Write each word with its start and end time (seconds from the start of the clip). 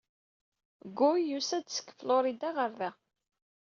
Guy 0.99 1.21
yusa-d 1.29 1.67
seg 1.71 1.87
Florida 1.99 2.49
ɣer 2.57 2.71
da. 2.79 2.91